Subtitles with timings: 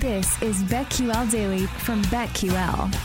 [0.00, 2.96] This is BetQL Daily from BetQL.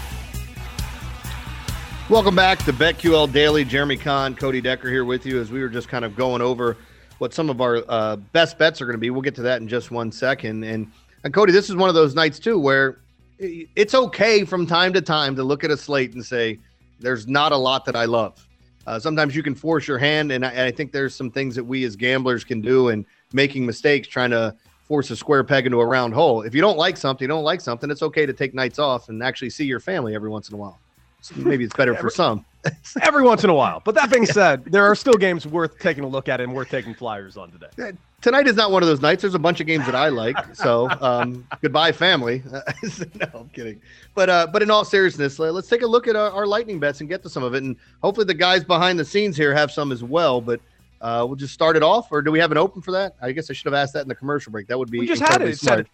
[2.10, 3.66] Welcome back to BetQL Daily.
[3.66, 6.78] Jeremy Kahn, Cody Decker here with you as we were just kind of going over
[7.18, 9.10] what some of our uh, best bets are going to be.
[9.10, 10.64] We'll get to that in just one second.
[10.64, 10.90] And,
[11.26, 13.00] and Cody, this is one of those nights too where
[13.38, 16.58] it's okay from time to time to look at a slate and say,
[17.02, 18.48] there's not a lot that I love.
[18.86, 21.54] Uh, sometimes you can force your hand, and I, and I think there's some things
[21.56, 24.56] that we as gamblers can do and making mistakes trying to
[24.88, 26.42] force a square peg into a round hole.
[26.44, 29.10] If you don't like something, you don't like something, it's okay to take nights off
[29.10, 30.80] and actually see your family every once in a while.
[31.22, 32.46] So maybe it's better for some.
[33.02, 33.82] every once in a while.
[33.84, 36.70] But that being said, there are still games worth taking a look at and worth
[36.70, 37.98] taking flyers on today.
[38.22, 39.22] Tonight is not one of those nights.
[39.22, 40.38] There's a bunch of games that I like.
[40.56, 42.44] So um, goodbye, family.
[42.52, 43.82] no, I'm kidding.
[44.16, 47.00] But uh, but in all seriousness, let's take a look at our, our lightning bets
[47.00, 47.64] and get to some of it.
[47.64, 50.42] And hopefully the guys behind the scenes here have some as well.
[50.42, 50.60] But
[51.02, 53.16] uh, we'll just start it off, or do we have an open for that?
[53.22, 54.68] I guess I should have asked that in the commercial break.
[54.68, 55.50] That would be we just had it.
[55.50, 55.88] it said,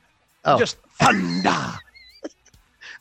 [0.45, 0.57] oh.
[0.57, 1.49] just thunder.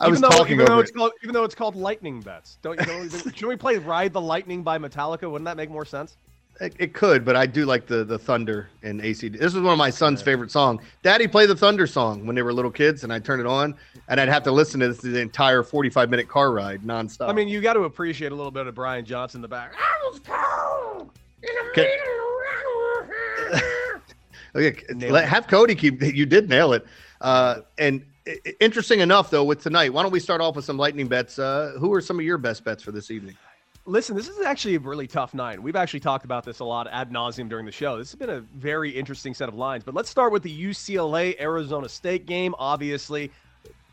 [0.00, 0.94] I was even though, talking even though it's it.
[0.94, 2.58] called even though it's called lightning bets.
[2.62, 3.08] Don't you know?
[3.34, 5.30] should we play "Ride the Lightning" by Metallica?
[5.30, 6.16] Wouldn't that make more sense?
[6.60, 9.28] It, it could, but I do like the the thunder and AC.
[9.28, 10.26] This is one of my son's yeah.
[10.26, 10.82] favorite songs.
[11.02, 13.74] Daddy played the thunder song when they were little kids, and I'd turn it on,
[14.08, 17.28] and I'd have to listen to this the entire forty five minute car ride nonstop.
[17.28, 19.74] I mean, you got to appreciate a little bit of Brian Johnson in the back.
[19.78, 21.10] I was cold
[21.72, 21.98] Okay.
[24.54, 26.02] Okay, let, have Cody keep.
[26.02, 26.84] You did nail it.
[27.20, 28.04] Uh, and
[28.60, 31.38] interesting enough, though, with tonight, why don't we start off with some lightning bets?
[31.38, 33.36] Uh, who are some of your best bets for this evening?
[33.84, 35.60] Listen, this is actually a really tough night.
[35.60, 37.96] We've actually talked about this a lot ad nauseum during the show.
[37.96, 39.82] This has been a very interesting set of lines.
[39.82, 42.54] But let's start with the UCLA Arizona State game.
[42.58, 43.32] Obviously,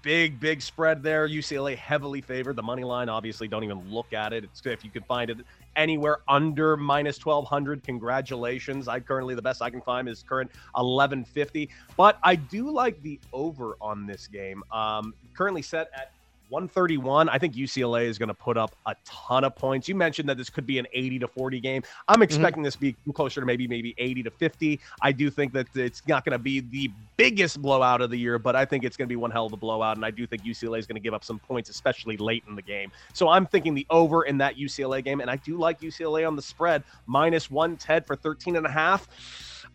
[0.04, 1.28] big, big spread there.
[1.28, 2.56] UCLA heavily favored.
[2.56, 4.44] The money line, obviously, don't even look at it.
[4.44, 5.38] It's if you can find it
[5.76, 8.88] anywhere under minus 1200 congratulations.
[8.88, 13.20] I currently the best i can find is current 1150 but i do like the
[13.34, 14.64] over on this game.
[14.72, 16.12] Um currently set at
[16.50, 19.88] 131 i think ucla is going to put up a ton of points.
[19.88, 21.84] You mentioned that this could be an 80 to 40 game.
[22.08, 22.66] I'm expecting mm-hmm.
[22.66, 26.02] this to be closer to maybe maybe 80 to 50 i do think that it's
[26.08, 29.08] not going to be the biggest blowout of the year but i think it's going
[29.08, 31.02] to be one hell of a blowout and i do think ucla is going to
[31.02, 32.92] give up some points especially late in the game.
[33.14, 36.36] So i'm thinking the over in that ucla game and i do like ucla on
[36.36, 39.08] the spread minus 110 for 13 and a half.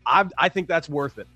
[0.07, 1.27] I, I think that's worth it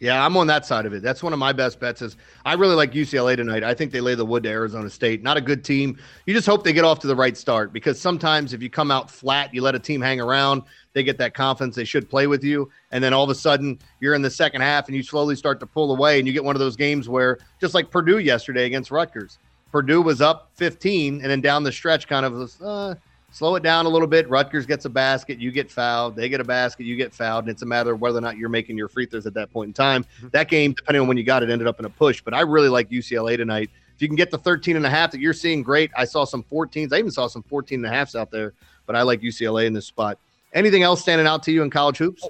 [0.00, 1.02] yeah, I'm on that side of it.
[1.02, 2.00] That's one of my best bets.
[2.00, 2.16] Is
[2.46, 3.62] I really like UCLA tonight.
[3.62, 5.22] I think they lay the wood to Arizona State.
[5.22, 5.98] Not a good team.
[6.24, 8.90] You just hope they get off to the right start because sometimes if you come
[8.90, 10.62] out flat, you let a team hang around,
[10.94, 13.78] they get that confidence they should play with you, and then all of a sudden
[14.00, 16.42] you're in the second half and you slowly start to pull away, and you get
[16.42, 19.38] one of those games where just like Purdue yesterday against Rutgers,
[19.70, 22.60] Purdue was up 15, and then down the stretch, kind of was.
[22.60, 22.94] Uh,
[23.30, 24.28] slow it down a little bit.
[24.28, 26.16] Rutgers gets a basket, you get fouled.
[26.16, 27.44] They get a basket, you get fouled.
[27.44, 29.52] And it's a matter of whether or not you're making your free throws at that
[29.52, 30.04] point in time.
[30.04, 30.28] Mm-hmm.
[30.32, 32.22] That game, depending on when you got it, ended up in a push.
[32.22, 33.70] But I really like UCLA tonight.
[33.94, 35.90] If you can get the 13 and a half that you're seeing, great.
[35.96, 36.92] I saw some 14s.
[36.92, 38.54] I even saw some 14 and a halfs out there,
[38.86, 40.18] but I like UCLA in this spot.
[40.54, 42.26] Anything else standing out to you in college hoops?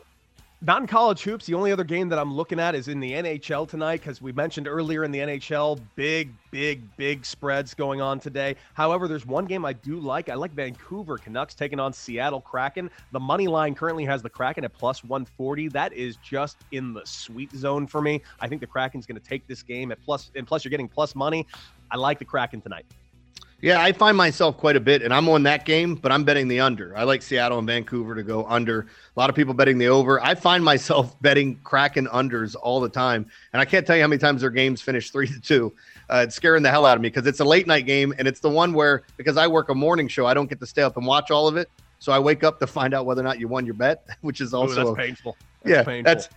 [0.62, 1.46] Not in college hoops.
[1.46, 4.30] The only other game that I'm looking at is in the NHL tonight because we
[4.32, 8.56] mentioned earlier in the NHL, big, big, big spreads going on today.
[8.74, 10.28] However, there's one game I do like.
[10.28, 12.90] I like Vancouver Canucks taking on Seattle Kraken.
[13.12, 15.68] The money line currently has the Kraken at plus 140.
[15.68, 18.20] That is just in the sweet zone for me.
[18.40, 20.88] I think the Kraken's going to take this game at plus, and plus you're getting
[20.88, 21.46] plus money.
[21.90, 22.84] I like the Kraken tonight.
[23.62, 26.48] Yeah, I find myself quite a bit, and I'm on that game, but I'm betting
[26.48, 26.96] the under.
[26.96, 28.80] I like Seattle and Vancouver to go under.
[28.80, 30.22] A lot of people betting the over.
[30.22, 34.08] I find myself betting Kraken unders all the time, and I can't tell you how
[34.08, 35.74] many times their games finish three to two.
[36.08, 38.26] Uh, it's scaring the hell out of me because it's a late night game, and
[38.26, 40.82] it's the one where because I work a morning show, I don't get to stay
[40.82, 41.70] up and watch all of it.
[41.98, 44.40] So I wake up to find out whether or not you won your bet, which
[44.40, 45.36] is also Ooh, that's painful.
[45.62, 46.14] That's yeah, painful.
[46.14, 46.28] that's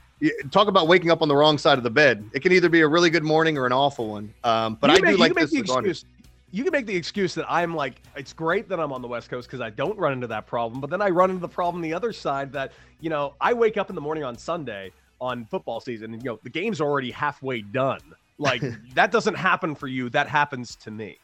[0.52, 2.30] talk about waking up on the wrong side of the bed.
[2.34, 4.34] It can either be a really good morning or an awful one.
[4.44, 5.52] Um, but you I make, do like this.
[5.52, 6.06] the excuse.
[6.54, 9.28] You can make the excuse that I'm like, it's great that I'm on the West
[9.28, 10.80] Coast because I don't run into that problem.
[10.80, 12.72] But then I run into the problem the other side that,
[13.02, 16.30] you know, I wake up in the morning on Sunday on football season and, you
[16.30, 18.02] know, the game's already halfway done.
[18.38, 18.62] Like
[18.94, 20.12] that doesn't happen for you.
[20.12, 21.18] That happens to me.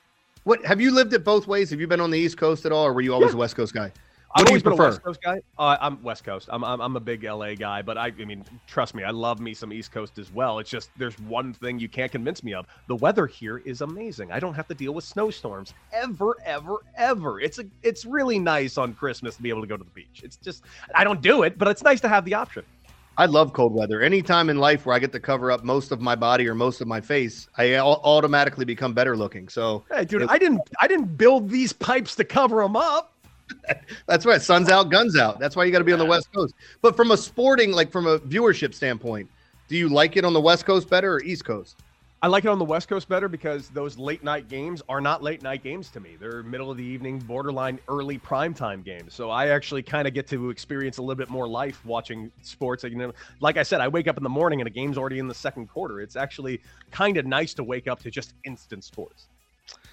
[0.46, 1.70] What have you lived it both ways?
[1.70, 3.36] Have you been on the East Coast at all, or were you always yeah.
[3.36, 3.92] a West Coast guy?
[4.36, 5.42] I've always been a West Coast guy.
[5.58, 6.50] Uh, I'm West Coast.
[6.52, 9.40] I'm, I'm, I'm a big LA guy, but I, I mean, trust me, I love
[9.40, 10.60] me some East Coast as well.
[10.60, 12.68] It's just there's one thing you can't convince me of.
[12.88, 14.32] The weather here is amazing.
[14.32, 17.40] I don't have to deal with snowstorms ever, ever, ever.
[17.40, 20.22] It's a it's really nice on Christmas to be able to go to the beach.
[20.24, 22.64] It's just I don't do it, but it's nice to have the option.
[23.18, 24.02] I love cold weather.
[24.02, 26.56] Any time in life where I get to cover up most of my body or
[26.56, 29.50] most of my face, I automatically become better looking.
[29.50, 33.19] So, hey, dude, it, I didn't I didn't build these pipes to cover them up.
[34.08, 34.42] That's right.
[34.42, 35.40] Sun's out, guns out.
[35.40, 36.54] That's why you got to be on the West Coast.
[36.82, 39.30] But from a sporting, like from a viewership standpoint,
[39.68, 41.78] do you like it on the West Coast better or East Coast?
[42.22, 45.24] I like it on the West Coast better because those late night games are not
[45.24, 46.18] late night games to me.
[46.20, 49.14] They're middle of the evening, borderline early primetime games.
[49.14, 52.84] So I actually kind of get to experience a little bit more life watching sports.
[52.84, 55.20] You know, like I said, I wake up in the morning and a game's already
[55.20, 56.02] in the second quarter.
[56.02, 56.60] It's actually
[56.92, 59.28] kind of nice to wake up to just instant sports.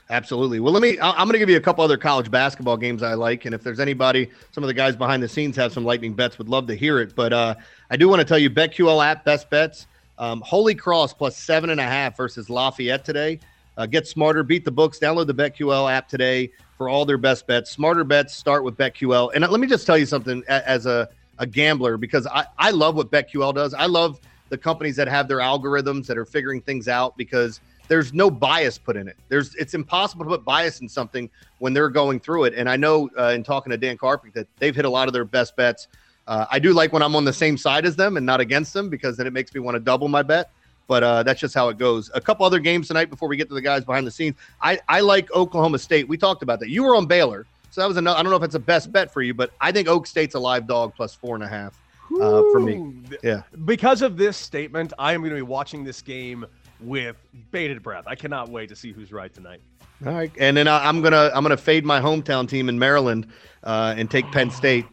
[0.08, 0.60] Absolutely.
[0.60, 0.98] Well, let me.
[1.00, 3.64] I'm going to give you a couple other college basketball games I like, and if
[3.64, 6.68] there's anybody, some of the guys behind the scenes have some lightning bets, would love
[6.68, 7.16] to hear it.
[7.16, 7.56] But uh,
[7.90, 9.88] I do want to tell you, BetQL app best bets.
[10.18, 13.40] Um, Holy Cross plus seven and a half versus Lafayette today.
[13.76, 14.98] Uh, get smarter, beat the books.
[15.00, 17.72] Download the BetQL app today for all their best bets.
[17.72, 19.32] Smarter bets start with BetQL.
[19.34, 21.08] And let me just tell you something as a,
[21.38, 23.74] a gambler, because I, I love what BetQL does.
[23.74, 24.20] I love
[24.50, 28.78] the companies that have their algorithms that are figuring things out because there's no bias
[28.78, 29.16] put in it.
[29.28, 32.54] There's it's impossible to put bias in something when they're going through it.
[32.54, 35.14] And I know uh, in talking to Dan Carpenter that they've hit a lot of
[35.14, 35.88] their best bets
[36.26, 38.72] uh, I do like when I'm on the same side as them and not against
[38.72, 40.50] them because then it makes me want to double my bet.
[40.88, 42.10] But uh, that's just how it goes.
[42.14, 44.36] A couple other games tonight before we get to the guys behind the scenes.
[44.62, 46.06] I, I like Oklahoma State.
[46.06, 46.68] We talked about that.
[46.68, 48.18] You were on Baylor, so that was another.
[48.18, 50.36] I don't know if it's a best bet for you, but I think Oak State's
[50.36, 51.80] a live dog plus four and a half
[52.20, 52.94] uh, for me.
[53.24, 53.42] Yeah.
[53.64, 56.46] Because of this statement, I am going to be watching this game
[56.80, 57.16] with
[57.50, 58.04] bated breath.
[58.06, 59.60] I cannot wait to see who's right tonight.
[60.04, 63.28] All right, and then I'm gonna I'm gonna fade my hometown team in Maryland
[63.64, 64.84] uh, and take Penn State.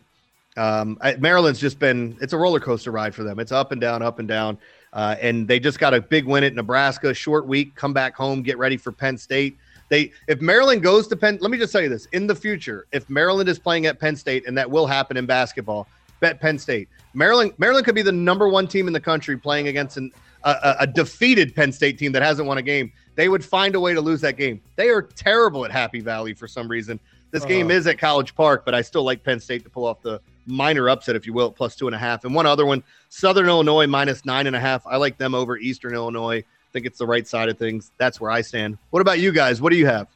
[0.56, 3.40] Um, Maryland's just been it's a roller coaster ride for them.
[3.40, 4.58] It's up and down, up and down.
[4.94, 8.44] Uh, and they just got a big win at Nebraska, short week, come back home,
[8.44, 9.58] get ready for Penn State.
[9.90, 12.88] They if Maryland goes to Penn, let me just tell you this: in the future,
[12.92, 15.88] if Maryland is playing at Penn State, and that will happen in basketball,
[16.20, 16.88] bet Penn State.
[17.14, 20.12] Maryland Maryland could be the number one team in the country playing against an,
[20.44, 22.92] a, a defeated Penn State team that hasn't won a game.
[23.16, 24.62] They would find a way to lose that game.
[24.76, 27.00] They are terrible at Happy Valley for some reason.
[27.32, 27.78] This uh game uh-huh.
[27.78, 30.90] is at College Park, but I still like Penn State to pull off the minor
[30.90, 32.26] upset, if you will, plus two and a half.
[32.26, 34.86] And one other one, Southern Illinois minus nine and a half.
[34.86, 36.40] I like them over Eastern Illinois.
[36.40, 37.92] I think it's the right side of things.
[37.98, 38.78] That's where I stand.
[38.90, 39.62] What about you guys?
[39.62, 40.08] What do you have?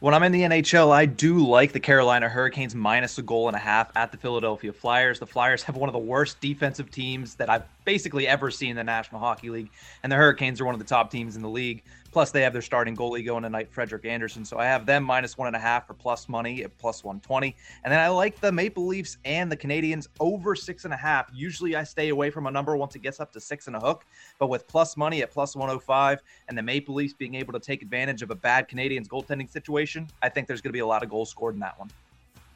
[0.00, 3.56] When I'm in the NHL, I do like the Carolina Hurricanes minus a goal and
[3.56, 5.18] a half at the Philadelphia Flyers.
[5.18, 8.76] The Flyers have one of the worst defensive teams that I've basically ever seen in
[8.76, 9.70] the National Hockey League,
[10.04, 11.82] and the Hurricanes are one of the top teams in the league.
[12.10, 14.44] Plus, they have their starting goalie going tonight, Frederik Andersen.
[14.44, 17.54] So I have them minus one and a half for plus money at plus 120.
[17.84, 21.30] And then I like the Maple Leafs and the Canadiens over six and a half.
[21.34, 23.80] Usually I stay away from a number once it gets up to six and a
[23.80, 24.06] hook.
[24.38, 27.82] But with plus money at plus 105 and the Maple Leafs being able to take
[27.82, 31.02] advantage of a bad Canadiens goaltending situation, I think there's going to be a lot
[31.02, 31.90] of goals scored in that one.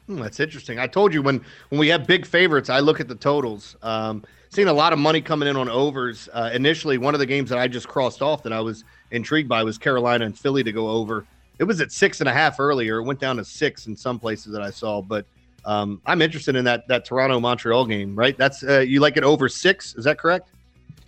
[0.07, 0.79] Hmm, that's interesting.
[0.79, 3.75] I told you when when we have big favorites, I look at the totals.
[3.81, 6.29] Um, seeing a lot of money coming in on overs.
[6.33, 9.49] Uh, initially, one of the games that I just crossed off that I was intrigued
[9.49, 11.25] by was Carolina and Philly to go over.
[11.59, 12.97] It was at six and a half earlier.
[12.97, 15.25] It went down to six in some places that I saw, but
[15.65, 18.15] um, I'm interested in that that Toronto Montreal game.
[18.15, 18.37] Right?
[18.37, 19.95] That's uh, you like it over six?
[19.95, 20.49] Is that correct?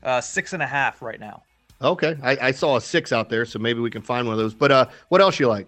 [0.04, 1.44] Uh, six and a half right now.
[1.82, 4.40] Okay, I, I, saw a six out there, so maybe we can find one of
[4.40, 4.54] those.
[4.54, 5.68] But uh, what else you like?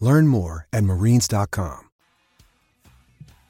[0.00, 1.90] Learn more at marines.com.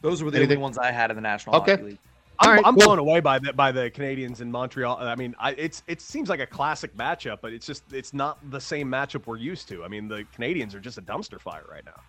[0.03, 0.57] Those were the Anything?
[0.57, 1.73] only ones I had in the National okay.
[1.73, 1.99] Hockey League.
[2.43, 4.97] I'm, right, I'm well, blown away by the by the Canadiens in Montreal.
[4.99, 8.39] I mean, I, it's it seems like a classic matchup, but it's just it's not
[8.51, 9.85] the same matchup we're used to.
[9.85, 12.01] I mean, the Canadiens are just a dumpster fire right now.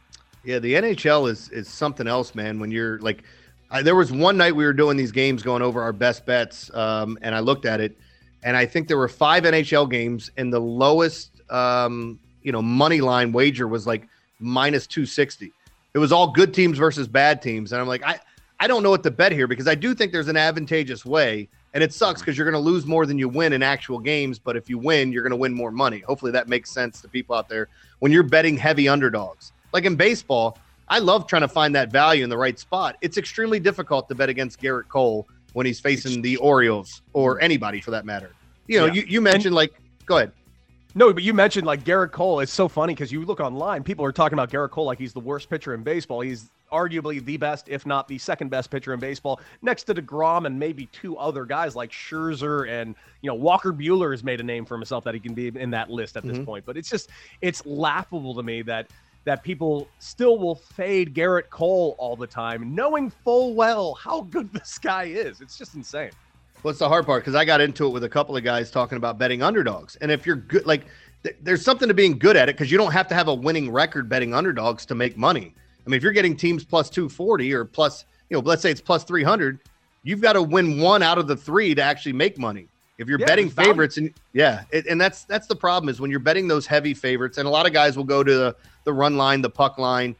[0.45, 2.59] Yeah, the NHL is is something else, man.
[2.59, 3.23] When you're like,
[3.71, 6.73] I, there was one night we were doing these games, going over our best bets,
[6.73, 7.97] um, and I looked at it,
[8.43, 13.01] and I think there were five NHL games, and the lowest, um, you know, money
[13.01, 14.07] line wager was like
[14.41, 15.51] minus 260.
[15.93, 17.71] It was all good teams versus bad teams.
[17.71, 18.19] And I'm like, I,
[18.59, 21.49] I don't know what to bet here because I do think there's an advantageous way.
[21.73, 24.39] And it sucks because you're going to lose more than you win in actual games.
[24.39, 25.99] But if you win, you're going to win more money.
[25.99, 27.69] Hopefully that makes sense to people out there
[27.99, 29.53] when you're betting heavy underdogs.
[29.73, 30.57] Like in baseball,
[30.89, 32.97] I love trying to find that value in the right spot.
[33.01, 37.79] It's extremely difficult to bet against Gerrit Cole when he's facing the Orioles or anybody
[37.79, 38.31] for that matter.
[38.67, 38.93] You know, yeah.
[38.93, 39.73] you, you mentioned like,
[40.05, 40.33] go ahead.
[40.93, 42.39] No, but you mentioned like Gerrit Cole.
[42.41, 45.13] It's so funny because you look online, people are talking about Gerrit Cole like he's
[45.13, 46.21] the worst pitcher in baseball.
[46.21, 50.45] He's arguably the best, if not the second best pitcher in baseball, next to DeGrom
[50.45, 54.43] and maybe two other guys like Scherzer and, you know, Walker Buehler has made a
[54.43, 56.45] name for himself that he can be in that list at this mm-hmm.
[56.45, 56.65] point.
[56.65, 57.09] But it's just,
[57.41, 58.87] it's laughable to me that
[59.23, 64.51] that people still will fade Gerrit Cole all the time, knowing full well how good
[64.53, 65.41] this guy is.
[65.41, 66.11] It's just insane.
[66.61, 67.23] What's the hard part?
[67.23, 69.95] Because I got into it with a couple of guys talking about betting underdogs.
[69.95, 70.85] And if you're good, like,
[71.23, 73.33] th- there's something to being good at it because you don't have to have a
[73.33, 75.55] winning record betting underdogs to make money.
[75.85, 78.81] I mean, if you're getting teams plus 240 or plus, you know, let's say it's
[78.81, 79.59] plus 300,
[80.03, 82.67] you've got to win one out of the three to actually make money.
[82.99, 86.11] If you're yeah, betting favorites, and yeah, it, and that's that's the problem is when
[86.11, 88.93] you're betting those heavy favorites, and a lot of guys will go to the the
[88.93, 90.15] run line, the puck line.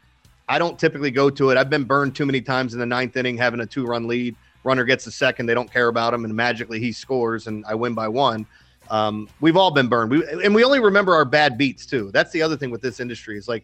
[0.50, 1.58] I don't typically go to it.
[1.58, 4.36] I've been burned too many times in the ninth inning having a two run lead.
[4.64, 7.76] Runner gets a second, they don't care about him, and magically he scores, and I
[7.76, 8.46] win by one.
[8.90, 12.12] Um, we've all been burned, we, and we only remember our bad beats too.
[12.12, 13.64] That's the other thing with this industry is like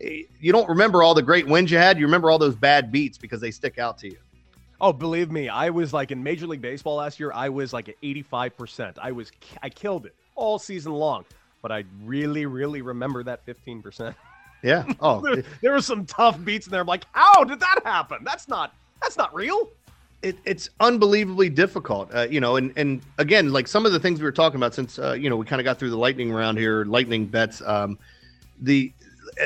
[0.00, 1.98] you don't remember all the great wins you had.
[1.98, 4.16] You remember all those bad beats because they stick out to you.
[4.80, 7.32] Oh, believe me, I was like in Major League Baseball last year.
[7.32, 8.98] I was like at 85%.
[9.00, 9.30] I was
[9.62, 11.24] I killed it all season long,
[11.62, 14.14] but I really, really remember that 15%.
[14.62, 14.84] Yeah.
[15.00, 16.80] Oh, there, there were some tough beats in there.
[16.80, 18.24] I'm like, how did that happen?
[18.24, 19.70] That's not that's not real.
[20.24, 24.20] It, it's unbelievably difficult, uh, you know, and and again, like some of the things
[24.20, 26.32] we were talking about, since uh, you know we kind of got through the lightning
[26.32, 27.60] round here, lightning bets.
[27.62, 27.98] Um,
[28.60, 28.90] the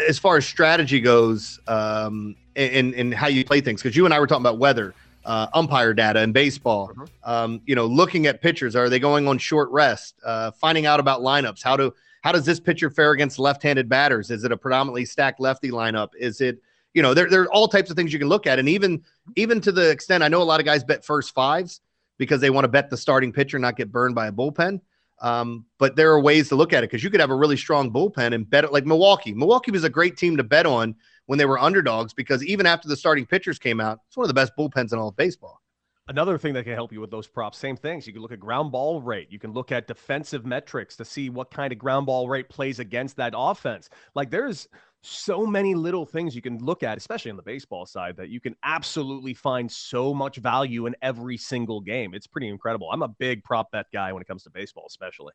[0.08, 4.14] as far as strategy goes, um, and and how you play things, because you and
[4.14, 4.94] I were talking about weather
[5.24, 6.88] uh, umpire data in baseball.
[6.88, 7.04] Mm-hmm.
[7.30, 10.14] Um, you know, looking at pitchers, are they going on short rest?
[10.24, 11.62] Uh, finding out about lineups.
[11.62, 14.30] How do how does this pitcher fare against left-handed batters?
[14.30, 16.08] Is it a predominantly stacked lefty lineup?
[16.18, 16.60] Is it
[16.98, 19.04] you know there there are all types of things you can look at, and even
[19.36, 21.80] even to the extent I know a lot of guys bet first fives
[22.18, 24.80] because they want to bet the starting pitcher, not get burned by a bullpen.
[25.20, 27.56] Um, but there are ways to look at it because you could have a really
[27.56, 29.32] strong bullpen and bet it like Milwaukee.
[29.32, 32.88] Milwaukee was a great team to bet on when they were underdogs because even after
[32.88, 35.60] the starting pitchers came out, it's one of the best bullpens in all of baseball.
[36.08, 38.06] Another thing that can help you with those props, same things.
[38.06, 39.30] You can look at ground ball rate.
[39.30, 42.78] You can look at defensive metrics to see what kind of ground ball rate plays
[42.78, 43.90] against that offense.
[44.14, 44.68] Like there's
[45.02, 48.40] so many little things you can look at, especially on the baseball side, that you
[48.40, 52.14] can absolutely find so much value in every single game.
[52.14, 52.90] It's pretty incredible.
[52.90, 55.34] I'm a big prop bet guy when it comes to baseball, especially.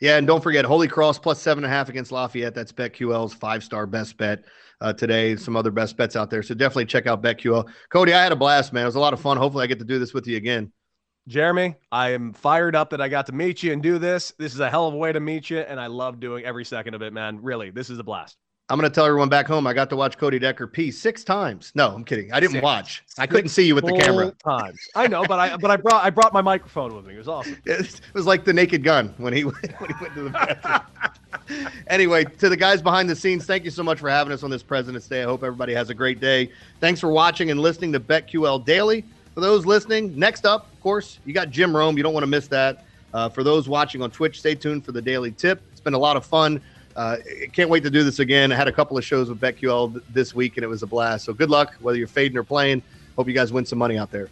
[0.00, 2.54] Yeah, and don't forget Holy Cross plus seven and a half against Lafayette.
[2.54, 4.44] That's BetQL's five star best bet
[4.80, 5.36] uh, today.
[5.36, 7.68] Some other best bets out there, so definitely check out BetQL.
[7.90, 8.84] Cody, I had a blast, man.
[8.84, 9.36] It was a lot of fun.
[9.36, 10.72] Hopefully, I get to do this with you again.
[11.28, 14.32] Jeremy, I am fired up that I got to meet you and do this.
[14.38, 16.64] This is a hell of a way to meet you, and I love doing every
[16.64, 17.38] second of it, man.
[17.42, 18.38] Really, this is a blast.
[18.70, 21.24] I'm going to tell everyone back home I got to watch Cody Decker pee six
[21.24, 21.72] times.
[21.74, 22.32] No, I'm kidding.
[22.32, 22.62] I didn't six.
[22.62, 23.02] watch.
[23.18, 24.30] I couldn't see you with the camera.
[24.44, 24.78] Times.
[24.94, 27.14] I know, but I but I brought I brought my microphone with me.
[27.14, 27.56] It was awesome.
[27.66, 31.68] It was like the Naked Gun when he when he went to the bathroom.
[31.88, 34.50] anyway, to the guys behind the scenes, thank you so much for having us on
[34.50, 35.22] this President's Day.
[35.22, 36.52] I hope everybody has a great day.
[36.78, 39.04] Thanks for watching and listening to BetQL Daily.
[39.34, 41.96] For those listening, next up, of course, you got Jim Rome.
[41.96, 42.84] You don't want to miss that.
[43.12, 45.60] Uh, for those watching on Twitch, stay tuned for the daily tip.
[45.72, 46.60] It's been a lot of fun.
[46.96, 47.16] Uh,
[47.52, 48.52] can't wait to do this again.
[48.52, 51.24] I had a couple of shows with BetQL this week, and it was a blast.
[51.24, 52.82] So good luck, whether you're fading or playing.
[53.16, 54.28] Hope you guys win some money out there.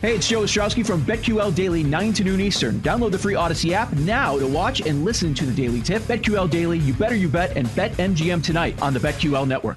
[0.00, 2.78] Hey, it's Joe Ostrowski from BetQL Daily, 9 to noon Eastern.
[2.80, 6.02] Download the free Audacy app now to watch and listen to the daily tip.
[6.02, 9.76] BetQL Daily, you better you bet, and bet MGM tonight on the BetQL network.